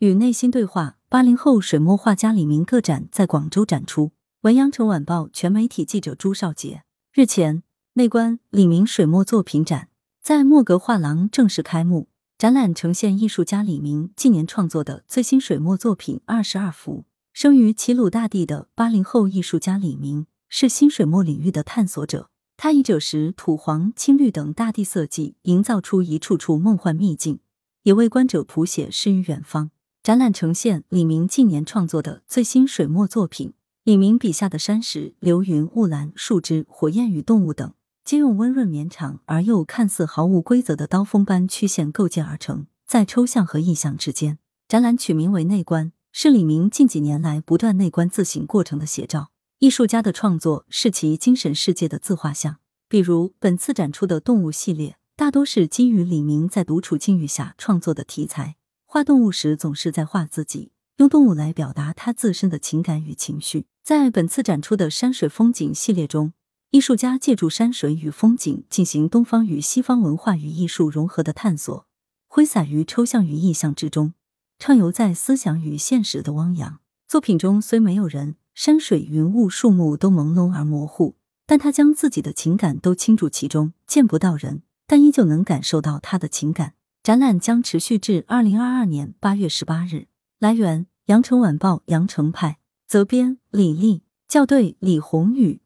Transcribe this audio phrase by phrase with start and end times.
[0.00, 4.12] 与内心对话，八零后水墨画家李明个展在广州展出。
[4.42, 6.82] 文阳城晚报全媒体记者朱少杰
[7.14, 7.62] 日前，
[7.94, 9.88] 内观李明水墨作品展
[10.20, 12.08] 在墨格画廊正式开幕。
[12.36, 17.06] 展览呈现艺术家李明近年创作的最新水墨作品二十二幅。
[17.32, 22.28] 生于齐鲁大地的八零后艺术家李明是新水墨领域的探索者。
[22.58, 27.38] 他以赭石、土黄、青绿等大地色系，营造出一处处梦幻秘境，
[27.84, 29.70] 也为观者谱写诗与远方。
[30.06, 33.54] 展览呈现李明近年创作的最新水墨作品。
[33.82, 37.74] 李明笔下的山石、流云、雾岚、树枝、火焰与动物等，
[38.04, 44.38] 皆用温润绵长而又看似毫无规则的刀锋般曲线构建而成，在抽象和意象之间。
[44.68, 49.32] 展览取名为“内观”，是李明近几年来不断内观自省过程的写照。
[49.58, 52.58] 艺术家的创作是其精神世界的自画像。
[52.88, 58.54] 比如本次展出的动物系列，大多是基于李明在独处境遇下创作的题材。
[58.88, 63.66] 画动物时，总是在画自己，用动物来表达他自身的情感与情绪。
[63.82, 66.32] 在本次展出的山水风景系列中，
[66.70, 71.86] 艺术家借助山水与风景进行东方与西方文化与艺术融合的探索，
[72.28, 74.14] 挥洒于抽象与意象之中，
[74.58, 76.78] 畅游在思想与现实的汪洋。
[77.08, 86.74] 作品中虽没有人，山水、云雾、树木都朦胧而模糊，但他将自己的情感都倾注其中，见不到人，但依旧能感受到他的情感。
[87.06, 90.08] 展览将持续至二零二二年八月十八日。
[90.40, 95.60] 来源：羊城晚报羊城派，责编：李丽，校对：李宏宇。